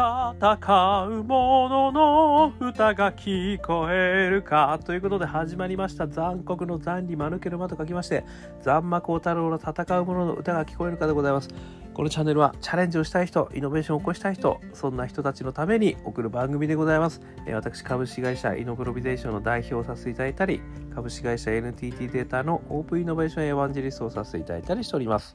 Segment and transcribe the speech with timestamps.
[0.00, 6.08] 戦う者の歌が聞こえるかということで始まりました。
[6.08, 8.24] 残酷の残に間抜ける間と書きまして
[8.62, 11.50] 残魔高太郎の戦う者の歌が聞こえるかでございます。
[11.92, 17.20] このチャンネルはチャレンジをしたい人イノベーションを起こしたい人そんな人たちのために送る番組でございます。
[17.52, 20.62] 私株式会社イノグロビゼーションの代表をさせていただいたり
[20.94, 25.34] 株式会社 NTT データのオープンイノベーションエヴァンジェリストをさせていただいたりしております。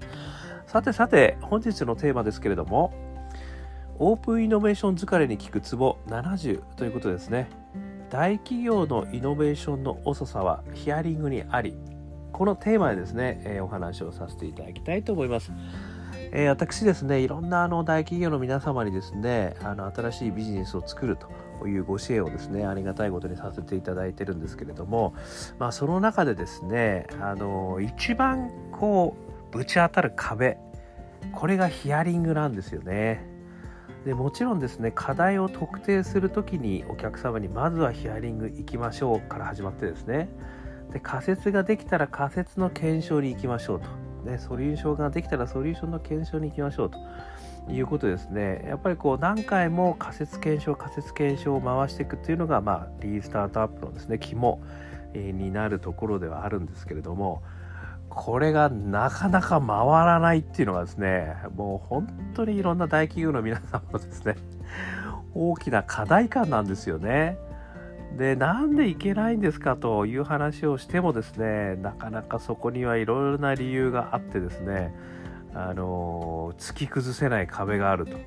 [0.66, 3.15] さてさて本日のテーマですけれども
[3.98, 7.50] オープンイノベーション疲れに効くツボ70ということですね。
[8.10, 11.76] 大企業のイノベーションの遅さはヒアリングにあり
[12.32, 15.52] このテーマでですね、えー、お話をさせていただきたいと思います、
[16.32, 25.16] えー、私ですねいろんなあの大企業の皆様にですねあの新しいビジネスを作るというご支援をですねありがたいことにさせていただいてるんですけれども、
[25.58, 29.16] まあ、その中でですねあの一番こ
[29.52, 30.58] うぶち当たる壁
[31.34, 33.35] これがヒアリングなんですよね。
[34.06, 40.30] でもちろんですね課題を特定する時にお客様にまずはヒアリング行きましょうから始まってですね。
[40.94, 47.00] で仮説ができたら仮説の検証に行きましょうと、ね、ソリューションができたらソリューションの検証に行きましょうと。
[47.68, 48.64] いうことですね。
[48.68, 54.62] やっぱりこう何回も仮説検証仮説検証を回していくっていうのが、まあ、リースタートアップのですね肝
[55.16, 57.42] になるところではあるんですけれども
[58.10, 59.70] これがなかなか回
[60.06, 64.36] らないっていうのがですね、もう本当にいろんな大企業の皆さんもですね、
[65.34, 67.38] 大きな課題感なんですよね。
[68.18, 74.96] で、なんでいけないんですかという話をしてもですね、なかなかそこにはいろいろな理由があってですね、
[75.54, 78.18] あの、突き崩せない壁があると。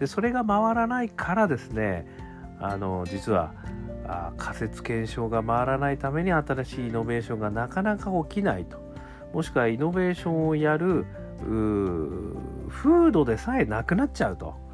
[0.00, 2.06] で、それが回らないからですね、
[2.60, 3.52] あの、実は、
[4.06, 8.78] あ仮説検証が回らないために新しいイノベーションがなかなか起きないと
[9.32, 11.06] もしくはイノベーションをやる
[12.68, 14.68] 風土でさえなくなっちゃうと。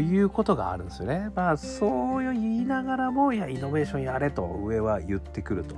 [0.00, 1.30] いうことがあるんですよね。
[1.36, 5.76] まあそう言いながらもいやイノベーションやれと上は言ってくると、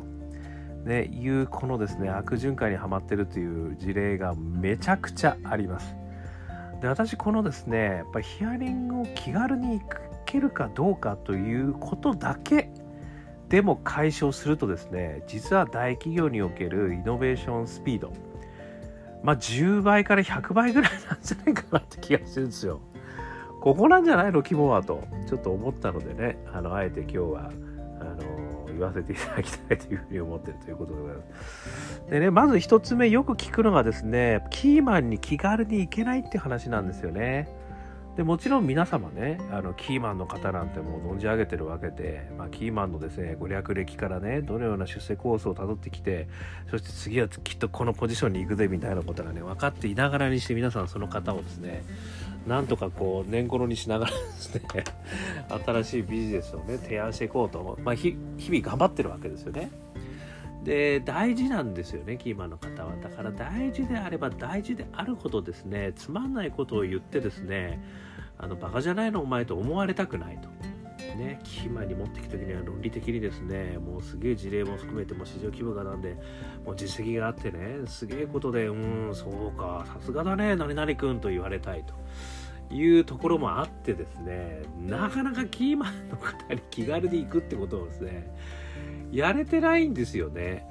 [0.87, 5.95] ね、いうこのですね悪循環にはまってるという事例がめちゃくちゃあります。
[6.81, 9.87] で私このですねやっぱヒアリングを気軽に行
[10.25, 12.71] けるかどうかということだけ
[13.49, 18.13] でも解消するとですね実は大企業におけるイノベーションスピード
[19.23, 22.81] まあ10倍から100倍ぐらいなんじゃないかなって気がするんですよ。
[23.61, 27.51] ここなんじゃないの肝はとちょっと思ったのでねあのあえて今日は
[28.01, 32.03] あの言わせていただきたいというふうに思ってるということでございます。
[32.11, 37.49] でねまず一つ目よく聞くのがですねキーマンに気軽に行けないって話なんですよね。
[38.19, 46.27] でもちろん皆様ねあのキーマンの方なんてもう存じ上げてるわけで、まあ、キーマンのですねご略歴からねどのような出世コースをたどってきて
[46.69, 51.85] そして次はきっとこのポジションに行くぜみたいなことがね分かっていながらにして皆さんその方をですね
[52.49, 54.63] なんとかこう年頃にしながらですね
[55.65, 59.71] 新しいビジネスをね提案していこうと、まあ、日々頑張ってるわけですよね。
[60.65, 62.97] で大事なんですよねキーマンの方は。
[62.97, 65.93] だから大事であれば大事であるほどですね。
[65.95, 67.83] つまんないことを言ってですね
[68.39, 70.49] あのバカじゃないのお前と思われたくないと。
[71.17, 76.17] ね、キーマンに持ってきた時には論理的にですねもうすげえ事例も含めても市場規模がなんで
[76.65, 78.75] もう実績があってねすげえことでう
[79.11, 81.95] んそうかさすがだね何々君と言われたいと。
[82.71, 88.31] いうところもあってですねなかなかキーマンの方に気軽に行くってことをですね
[89.13, 90.67] やれてないんですよね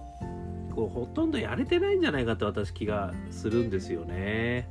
[0.75, 4.67] こうほとんどやれてないんじゃないかと私気がするんですよね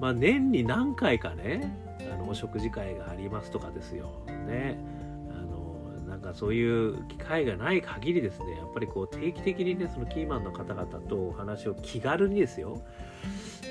[0.00, 4.10] まあ年に何回かねあのお食事会がありますとかですよ。
[4.26, 4.78] ね。
[5.30, 12.82] あのなんかそういう機会がない限りですね、やっぱりこう定期的にね、そのキーマンの方々とお話を気軽にですよ、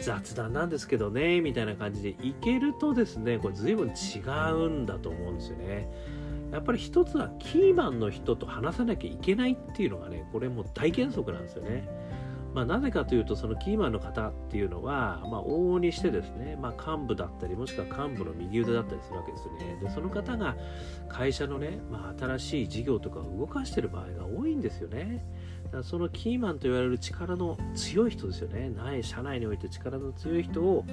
[0.01, 4.19] 雑談なんですけどね、みたいな感じでいけるとですね、これ随分違
[4.51, 5.89] うんだと思うんですよね。
[6.51, 11.87] やっぱり一つはキーマンの人と話さなきゃいけないっていうのがね、これも大原則なんですよね。
[12.53, 20.57] まあ、なぜかというとそのキーマンの方っていうのは、まあ、往々にしてですね、まあ、幹部だったりもしくは幹部の右腕だったりするわけですよねでその方が
[21.07, 25.23] 会社のね、まあ、新しい事業とかを動かしてる場合が多いんですよね
[25.83, 28.69] そのキーマンと言われる力の強い人ですよね。
[28.69, 30.85] ない社内において力の強い人を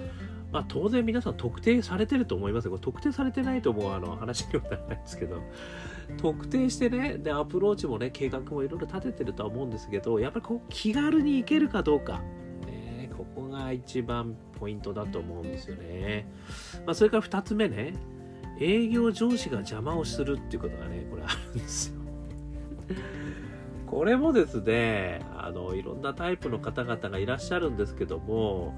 [0.52, 5.42] まあ、当然皆さん特定されてると思いますこれ特定されてないと思うあの話にはならないですけど。
[6.18, 12.20] 特定してねでアプローチもね計画もいろいろ立ててるとは思うんですけどやっぱりこう気軽に行けるかどうか、
[12.66, 16.28] ね、ここが一番ポイントだと思うんですよね、
[16.86, 17.94] まあ、それから2つ目ね
[18.60, 21.96] 営業上司が邪魔をするっていうことがねこれあるんですよ。
[23.86, 28.74] これもですねあのいろんなタイプの方々がいらっしゃるんですけども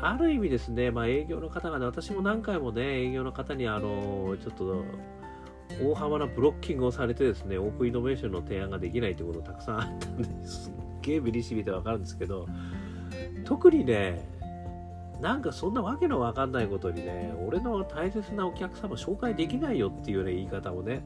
[0.00, 4.84] ある意味ですね、まあ、営業の方がね私も何回もね営業の方にあのちょっと
[5.82, 12.46] 大幅なブロッキングをされてですねオープンイノベーションの提案ができないということたくさんあったんですっげえビリシビで分かるんですけど
[13.44, 14.28] 特にね
[15.20, 21.02] なんかそんなわけのわかんないことにね俺の大切なお客様紹介できないよっていうね言い方をね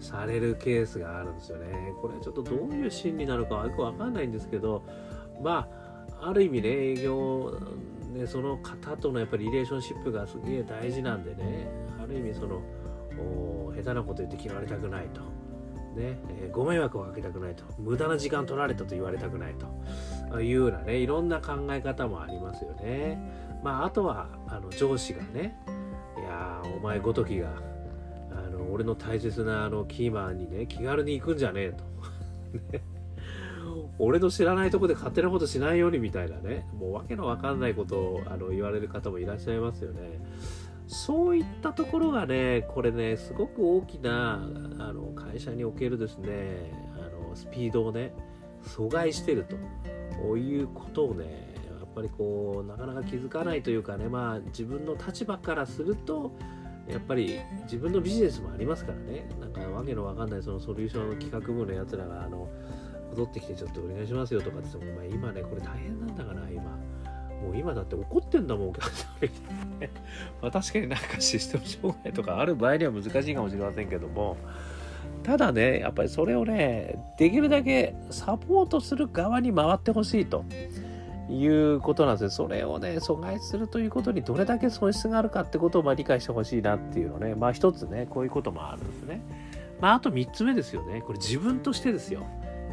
[0.00, 4.84] されるケースがあるんですよねこれちょっとどういうシーンになるかよくわかんないんですけど
[5.42, 5.68] ま
[6.20, 7.58] あある意味ね営業
[8.12, 11.68] ねその方とのやっぱりリレーションシップがすげえ大事なんでね
[12.02, 12.62] ある意味その
[13.74, 15.20] 下手なこと言って嫌われたくないと。
[15.90, 19.54] ねえー、ご迷惑をかけたくないと無駄な時間取られたと言われたくない
[20.30, 23.18] というようなねいろんな考え方もありますよね。
[23.64, 25.58] まあ、あとはあの上司がね
[26.16, 27.50] いやお前ごときが
[28.64, 31.84] の俺の大切なあのキーマンにね気軽に行くんじゃねえと。
[33.98, 40.20] 俺の知らないとこで勝手なことしないようにみたいなねもうわけのわかんないことをあの言われる方もいらっしゃいますよね。
[40.90, 44.42] そういったところがね、これね、すごく大きな
[44.80, 48.12] あの会社におけるですね、あのスピードをね、
[48.64, 49.46] 阻害してる
[50.24, 56.32] ということをね、やっぱりこう、なかなか気づかないというかね、まあ自分の立場からすると、
[56.90, 62.48] やっぱり自分のビジネスもありますからね、なんかわけのわかんないそのソリューションの企画部のやつらが、あの、
[63.10, 66.78] 戻ってきてちょっとお願いしますよとかって言っても、お前今ね、これ大変なんだから、今。
[67.40, 69.30] もう今だって怒ってんだもん、お客さんに。
[70.42, 74.36] まあ確かになんかシステム障害とかある場合には難しいかもしれませんけども、
[75.22, 80.44] ただね、やっぱりそれをね、できるだけサポートする側に回ってほしいと
[81.30, 82.30] いうことなんですよ。
[82.30, 89.22] それをね、阻害するということにどれだけ損失があるかってことをまあ理解してほしいなっていうのね、まあ一つね、こういうこともあるんですね。
[89.80, 91.02] まああと3つ目ですよね。
[91.02, 92.26] これ自分としてですよ。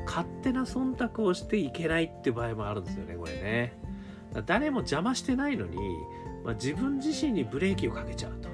[0.05, 3.77] 勝手な忖度をしていけないって場合もあるんですよね、これね。
[4.45, 5.77] 誰も邪魔してないのに、
[6.43, 8.49] まあ、自分自身にブレーキをかけちゃうと、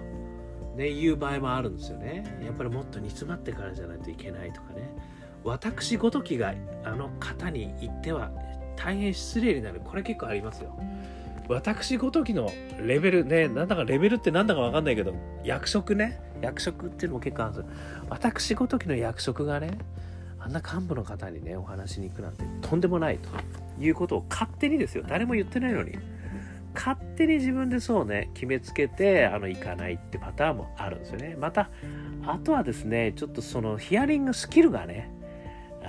[0.75, 2.39] ね、いう場合もあるんですよね。
[2.43, 4.95] やっぱりもっと煮詰まってからじゃないといけないとかね。
[5.43, 6.53] 私ごときが
[6.83, 8.31] あの方に言っては
[8.75, 9.81] 大変失礼になる。
[9.83, 10.77] これ結構ありますよ。
[11.49, 12.49] 私ごときの
[12.79, 17.71] レベルね、なんだかレベルってなんだかわかんないけど、役職ね、役職っていうのも結構あるんですよ。
[18.09, 19.77] 私ごときの役職がね、
[20.39, 23.29] あんな幹部の方にね、お話しに行くなんてとんでもないと。
[23.79, 25.97] いうことを勝手にですよ誰も言ってないのに
[26.75, 31.69] 勝手に自分でそうね決めつけてあの行かないってパターンもあるんですよねまた
[32.25, 35.11] あとはですねちょっとそのヒアリングスキルがね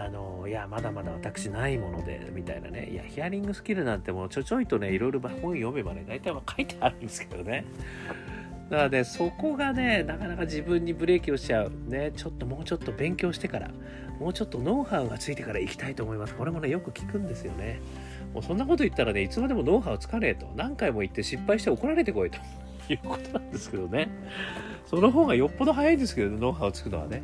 [0.05, 7.65] あのいやまだまだ私ないものでみたいなねいやヒアリングスキルなんてもうちょちょいとねいろいろ本読めばね大体は書いてあるんですけどね
[8.71, 13.71] だからねそこがねなかなか自分にブレーキをしちゃうねちょっともうちょっと勉強してから
[14.19, 16.35] もうちょっとノウハウがついてから行きたいと思います。
[16.35, 17.81] これもね、よく聞くんですよね。
[18.33, 20.47] もうそんなこと言ったらね、いつまでもノウハウつかねえと。
[20.57, 22.39] 何回も言って失敗して怒られてこいと
[22.93, 24.09] いうことなんですけどね。
[24.87, 27.23] その方がよっぽど早いんですけど、ノウハウつくのはね。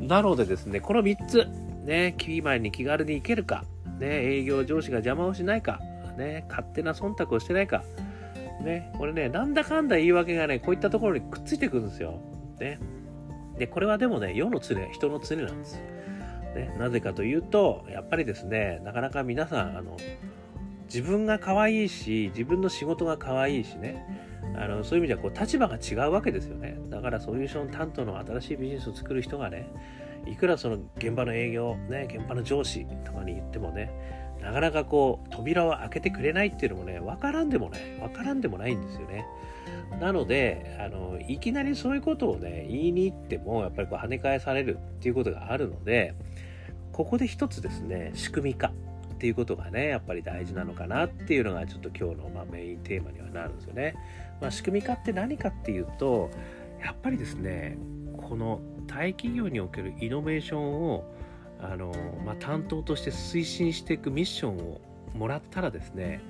[0.00, 1.46] なのでですね、この3つ、
[1.86, 3.64] ね、キーマに気軽に行けるか、
[3.98, 5.80] ね、営業上司が邪魔をしないか、
[6.18, 7.82] ね、勝手な忖度をしてないか、
[8.60, 12.20] ね、これね、なんだかんだ言い訳がね、こういったところにくっついてくるんですよ。
[12.60, 12.78] ね。
[13.58, 15.80] で、これはでもね、世の常、人の常なんです。
[16.56, 19.96] ね、なぜかというとやっぱりですねなかなか皆さんあの
[20.86, 24.04] 自分が可愛いし自分の仕事が可愛いしね
[24.56, 29.68] あのそういう意味ではこう立場が違うわけですよねだからソリューション担当の新しいビジネスを作る人がね
[30.26, 33.90] いくらその現場の営業、ね、現場の上司とかに言ってもね
[34.40, 39.26] なかなかこう扉を開けてくれないっていうのもね分からんでもない分からんでもないんですよね
[40.00, 46.14] なのであのいきなりそういうことをね言いに行ってもやっぱりこう跳ね返されるっていうことがあるので
[46.92, 48.72] ここで一つですね仕組み化
[49.16, 53.94] っていうことがねやっぱり大事なのかなっていうのがちょっと今日のまメインテーマにはなるんですよね。
[54.40, 56.30] まあ、仕組み化って何かっていうと
[56.84, 57.78] やっぱりですね
[58.28, 61.04] この大企業におけるイノベーションを
[61.60, 61.92] あの、
[62.24, 64.80] まあ、担当として推進していくミッションを
[65.14, 66.20] もらったらですね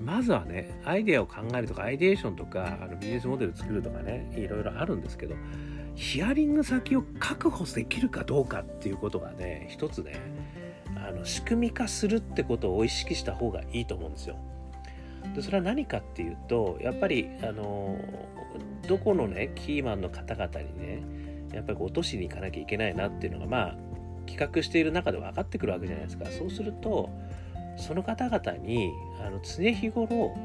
[0.00, 5.36] まずはねアイデアを考えるとかアイデーションとかあのビジネスモデル作るとかねいろいろあるんですけど
[5.94, 10.20] ヒアリング先を確保できるかどうかっていうことがね一つね
[10.96, 14.36] あの仕組み化するってことを意識した方がいいと思うんですよ。
[15.38, 17.96] でそれは何かっていうとやっぱりあの
[18.88, 21.02] どこのねキーマンの方々にね
[21.52, 23.76] やっぱり落としに行かなきゃいけないなっていうのがまあ
[24.26, 27.08] 企画している中で分かってくるわけじゃないですかそうすると
[27.76, 28.90] その方々に
[29.24, 30.36] あの常日頃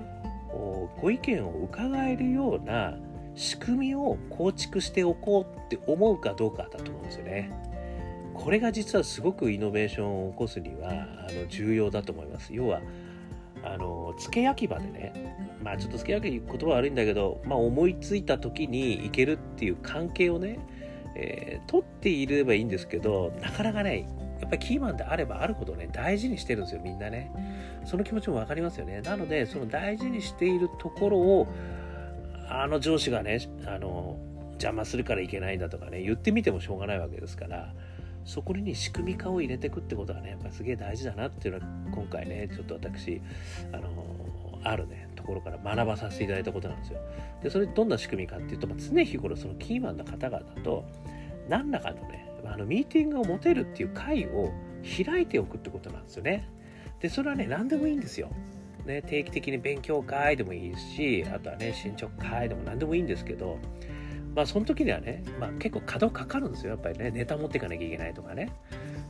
[1.01, 2.95] ご意見を伺えるような
[3.33, 7.51] 仕組みを構築しておこうって思うかどうかだと思うんですよね。
[8.35, 12.53] これが実はすごくイノベーションを起こすにはあの重要だと思います。
[12.53, 12.81] 要は
[13.63, 20.59] あの付け焼き場でねまあちょっと付け焼き言葉悪いんだけど、まあ、思いついた時に行けるっていう関係をね、
[21.15, 24.07] えー、取っていればいいんですけどなかなかね
[24.41, 27.31] やっぱりキーマンであればあるほどね大事にしてるんですよみんなね。
[27.85, 29.01] その気持ちも分かりますよね。
[29.01, 31.47] なのでその大事にしているところを
[32.49, 34.17] あの上司がねあの
[34.53, 37.73] 邪魔するからいけないんだとかね言ってみてもしょうがないわけですから
[38.25, 43.21] そこに仕組み化を入れていくってことがねやっぱすげえ大事だなっていうのは今回ねちょっと私
[43.71, 43.89] あの
[44.63, 46.99] あるねところから学ばさせていただいたことなんですよ。
[47.41, 50.85] でそれどんな仕組みかっていうと、まあ、常日頃そのキーマンの方々と
[51.49, 54.51] 何らかのねあのミーティングを持てるっていう会を
[55.05, 56.49] 開いておくってことなんですよね。
[56.99, 58.29] でそれはね何でもいいんですよ。
[58.85, 63.57] ね、定期的に勉強会でもいいしあとはね進捗会でも何でもいいんですけど
[64.35, 66.71] まあその時にはね、まあ、結構稼働かかるんですよ。
[66.71, 68.51] やっぱりねネタ持っていかなきゃいけないとかね。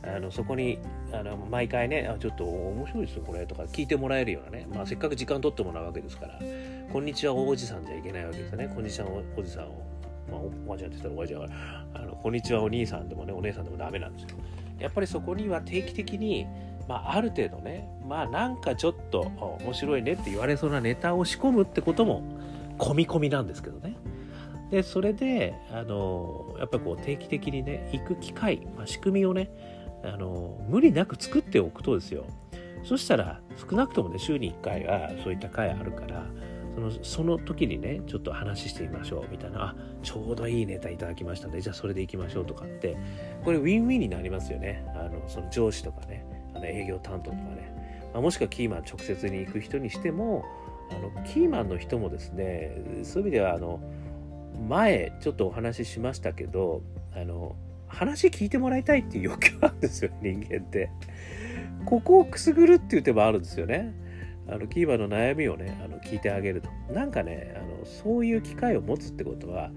[0.06, 0.78] あのそこに
[1.12, 6.38] あの毎回ねあちょっと面白いですよこれとか聞いてもらえるようなね、まあ、せっかく時間取ってもらうわけですから
[6.92, 9.82] 「こんにちはおじさん」じゃいけないわけですよね「こんにちはおじさんを」
[10.30, 11.48] まあ、おばあちゃんって言ったらおばあちゃんは
[11.94, 14.28] あの「こんにちはお兄さん」でもねお姉さんでもダメなんですよ。
[14.78, 16.46] やっぱりそこには定期的に
[16.86, 19.20] まあ、ある程度ねまあなんかちょっと
[19.64, 22.22] 面白いねって言われそうなネタを仕込むってことも
[22.78, 23.96] 込み込みなんですけどね。
[24.70, 29.50] でそれであのやっぱりこう定期的にね行く機会、まあ、仕組みをね
[30.04, 32.26] あの無理なく作っておくとですよ。
[32.82, 36.26] そしたら少なくともね週に1回はそういった回あるから
[36.74, 39.68] そのその時にねちょっと話してみましょうみたいな。
[39.68, 42.96] あちょうどいいネタいただきましたねじゃあそれでいきましょうとかって
[43.42, 44.84] これウィンウィンになりますよね。
[44.94, 50.44] あのその上司とかねあの営業担当とかね、まあ、もしくはキーマン直接に行く人にしても
[50.90, 53.80] あのキーマンの人もですねそういう意味ではあの
[54.68, 56.82] 前ちょっとお話ししましたけど
[57.14, 57.56] あの
[57.86, 60.90] 話聞いてもらいたいっていう欲求あるんですよ人間って。
[61.84, 63.94] ここをくすぐるっていう手もあるんですよね。
[64.48, 66.68] あのキーマンの悩みをねあの聞いてあげると。
[66.92, 69.70] なんかねあのそういう機会を持つってことは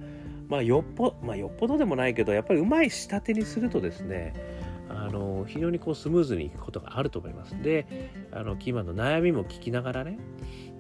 [0.48, 4.34] まあよっぽ,、まあ、よっぽどでもないけどやっぱりうまい仕立てにするとですね
[4.90, 7.62] あの非常にこうスムーズにいくことがあると思います。
[7.62, 10.18] であのキーマンの悩みも聞きながらね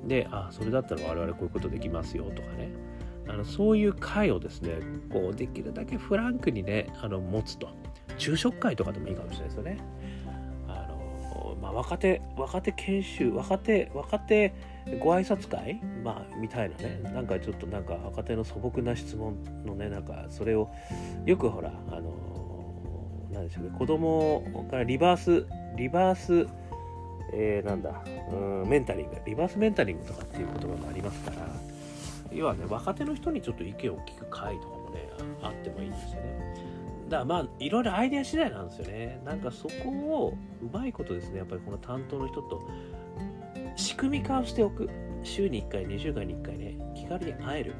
[0.05, 2.86] であそれだったら我々こういうことできますよとかね。
[3.29, 4.79] あのそういう会をですね
[5.11, 7.69] こうできるだけフランクにねあの持つと。
[8.17, 9.77] 昼食会とかでもいいかもしれないですよね。
[10.67, 14.53] あのまあ、若手若手研修若手若手
[14.99, 16.99] ご挨拶会、まあ、みたいなね。
[17.13, 20.69] なんかちょっとなんか若手の素朴な質問のねなんかそれを
[21.25, 22.13] よくほらあの
[23.31, 23.71] 何でしょうね。
[23.77, 26.47] 子供からリバースリバース
[27.33, 29.17] えー、なんだうんメンタリング。
[29.25, 31.76] リバースメンタリングとかっていう言葉もありますから。
[32.31, 35.09] 要はね若手の人にちょっと意見を聞く会とかもね
[35.41, 36.55] あってもいいんですよね。
[37.09, 39.21] だからまあいろいろアイデア次第なんですよね。
[39.23, 42.61] なんかそこをうまいことですねやっぱりこの担当の人と
[43.75, 44.89] 仕組み化をしておく。
[45.23, 47.73] 週に1回2週間に1回ね気軽に会える。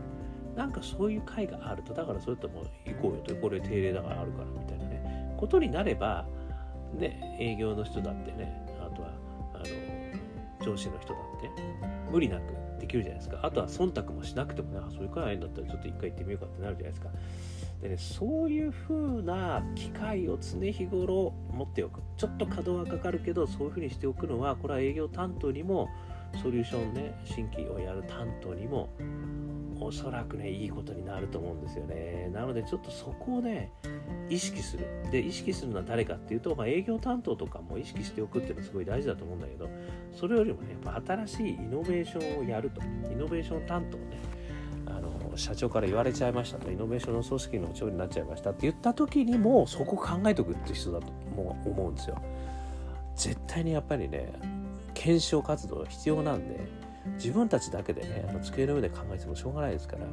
[0.56, 1.94] なんかそういう会があると。
[1.94, 3.36] だからそれとも行こうよと。
[3.36, 5.36] これ定例だからあるからみたいなね。
[5.38, 6.26] ことになれば
[6.94, 8.67] ね営業の人だってね
[10.68, 11.50] 上司の人だって
[12.12, 13.40] 無理なくできるじゃないですか。
[13.42, 17.10] あとは忖度もしなくてもねあそういう会んだったらちょっと一回行ってみようかってなるじゃないですか。
[17.82, 22.02] でねそういう風な機会を常日頃持っておく。
[22.18, 25.90] ちょっと稼働はかかるけどそういう風にしておくのはこれは営業担当にも
[26.42, 28.90] ソリューションね新規をやる担当にも
[29.88, 32.30] おそらくねいいことになると思うんですよね。
[32.34, 33.72] なのでちょっとそこをね
[34.30, 34.86] 意識する。
[35.12, 39.70] で意識するのは誰かっていうと、まあ、営業担当とかも意識しておくっていうのはすごい大事だと思うんだけど
[40.14, 42.82] それよりもねやっぱ新しいイノベーションをやると。
[42.82, 44.06] イノベーション担当ね
[44.86, 46.70] あの社長から言われちゃいましたと。
[46.70, 52.22] イノベーションの組織の長になっちゃいましたって言った時にもそこ考えておくって人だと思うんですよ。
[53.16, 54.34] 絶対にやっぱりね
[54.94, 60.06] 検証活動必要なんで自分たちだけでねあの机の上で考えてもしょうがないですから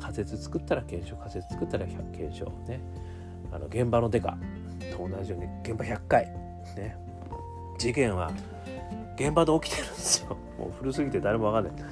[0.00, 2.80] 仮説作ったら検証仮説作ったら検証ね。
[3.52, 4.36] あの現場のデカ
[4.96, 6.24] と同じように現場100回
[6.76, 6.96] ね。
[7.78, 8.32] 事件は
[9.16, 10.36] 現場で起きてるんですよ。
[10.58, 11.84] もう古すぎて誰もわかんない。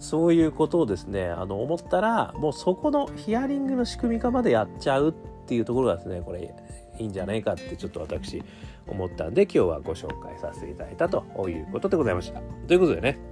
[0.00, 5.12] そういうことをですねあの思ったらもうそこのヒアリングの仕組み化までやっちゃうっ
[5.46, 6.54] ていうところがですねこれ
[6.98, 8.42] いいんじゃないかってちょっと私
[8.86, 12.40] 思ったんで今日はご紹介させていただいたということでございました。
[12.66, 13.31] ということでね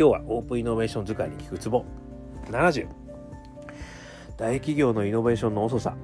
[0.00, 1.84] 今日はオープンイノベーション使いに聞くツボ。
[2.46, 2.88] 70
[4.38, 5.94] 大企業のイノベーションの遅さ。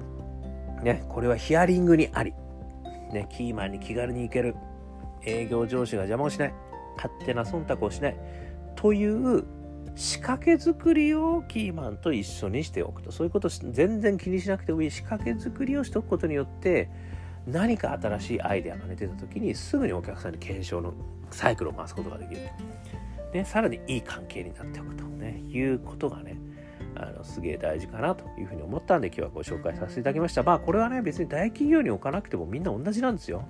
[0.83, 2.31] ねこれはヒアリングにあり。
[3.11, 4.53] ねキーマンに気軽に行ける。
[5.25, 6.53] 営業上司が邪魔をしない。
[6.95, 8.17] 勝手な忖度をしない。
[8.75, 9.45] という
[9.95, 13.11] 仕掛け作りをキーマンと一緒にしておくと。
[13.11, 14.91] そういうこと全然気にしなくてもいい。
[14.91, 16.91] 仕掛け作りをしておくことによって
[17.47, 20.93] 何か新しいアイデアが、ね、出た時にすぐにお客さんに検証の
[21.31, 22.41] サイクルを回すことができる。
[23.31, 26.37] で、さらにいい関係になっておくと、ね、いうことがね、
[26.99, 30.41] あのすげえ大事かなというふうに思ったんで今日はご紹介させていただきました。
[30.41, 33.45] まあこれはね別に大企業に置かなくてもみんな同じなんですよ。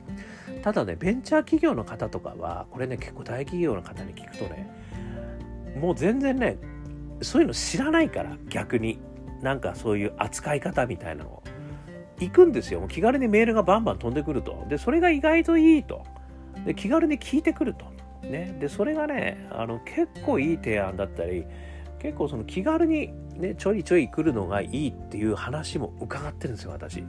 [0.64, 4.70] ただねベンチャー企業の方とかはこれね結構大企業の方に聞くとね
[5.80, 6.58] もう全然ね
[7.22, 9.00] そういうの知らないから逆に
[9.42, 11.44] なんかそういう扱い方みたいなのを
[12.20, 12.82] 行くんですよ。
[12.82, 14.66] もう気軽にメールがバンバン飛んでくると。
[14.68, 16.04] でそれが意外といいと。
[16.66, 17.86] で気軽に聞いてくると。
[18.30, 21.46] ね、でそれがねあの結構いい提案だったり
[22.00, 27.04] 結構その気軽にねちょいちょい来るのがいいっていう話も伺ってるんですよ私。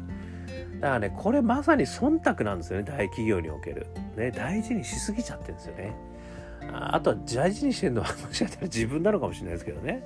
[0.80, 3.86] だからねこれまさに忖度なんですよね大企業における。
[4.16, 5.94] ね大事にしすぎちゃってるんですよね。
[6.72, 10.02] あとは大事にしてるのは もしかしたら自分なのかもしれないですけどね。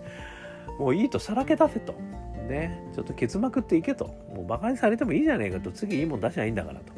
[0.78, 1.94] もういいとさらけ出せと。
[2.48, 4.06] ねちょっとケツまくっていけと。
[4.34, 5.70] もうバカにされてもいいじゃねえかと。
[5.70, 6.92] 次いいもん出しゃいいんだからと。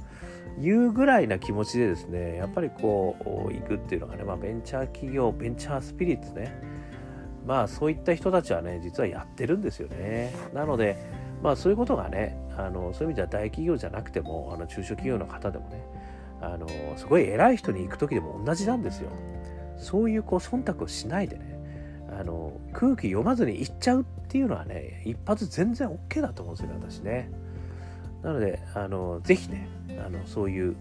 [0.59, 3.17] いうぐらいな気持ちでですねやっぱりこ
[3.49, 6.85] う行くっていうのがね、まあ、ベンチャー企業ベンチャースピリッツね。
[7.47, 10.33] まあそういった人たちはね実はやってるんですよね。
[10.55, 10.97] なので
[11.43, 15.85] まあそういうことがねあのそういう意味では大企業じゃなくてもあの中小企業の方でもね
[16.41, 16.67] あの
[16.97, 19.11] すごい偉い人に行く時でも同じなんですよ。
[19.77, 21.59] そういうこう忖度をしないでね
[22.19, 27.31] あの空気読まずに行っちゃうっていうのはね一発全然 OK だと思うんですよね私ね。
[28.25, 29.69] なのであのぜひね
[30.05, 30.75] あのそういう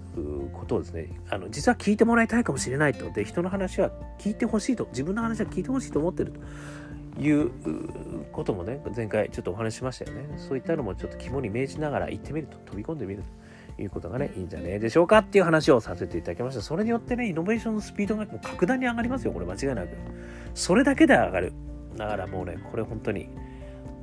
[0.54, 3.12] ことをですねあの実は聞いてもらいたいかもしれないと。
[3.12, 4.88] で人の話は聞いてほしいと。
[4.92, 6.40] 自分の話は聞いてほしいと思ってると。
[7.20, 7.52] いう
[8.32, 10.36] こともね前回ちょっとお話しましたよね。
[10.38, 12.58] そういったのもちょっと肝に銘じながら行ってみると。
[12.66, 13.82] 飛び込んでみると。
[13.82, 16.62] いうことがねいいんじゃねえでしょうかっていう話をさせていただきました。
[16.62, 19.46] それによってねイノベーションのスピードが格段に上がりますよこれ。
[19.46, 19.90] 間違いなく。
[20.54, 21.54] それだけで上がる。
[21.98, 23.30] だからもうねこれ本当に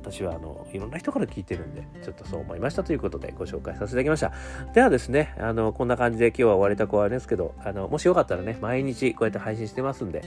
[0.01, 4.33] 私はあのいろんな人から聞いてるんでちょっとそう思いましたということでご紹介させていただきました。
[4.73, 10.23] ではですねあのこんな感じで今日は終わりたく終わりですけどあのもしよかったらね毎日こうやって配信してますんで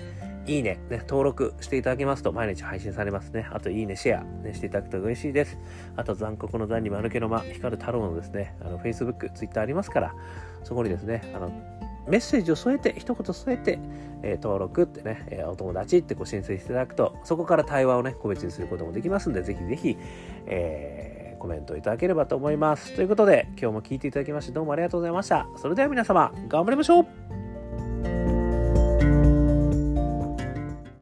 [0.47, 3.49] いいねね登録していただけますと毎日配信されますね。
[3.51, 5.59] あといいねシェア、ね、していただくと嬉しいです。
[5.97, 10.15] あと残酷の残に丸けの間光る太郎のですねあの Facebook、Twitter ありますから
[10.63, 11.51] そこにですねあの
[12.09, 13.79] メッセージを添えて、一言添えて、
[14.23, 19.97] えー、登録ってね、えー、お友達ってご申請していただくと、そこから対話をね、個別にすることもできますんで、ぜひぜひ、
[20.47, 22.95] えー、コメントいただければと思います。
[22.95, 25.47] ということで、今日も聞いていただきましてどうもありがとうございました。
[25.57, 27.44] それでは皆様、頑張りましょう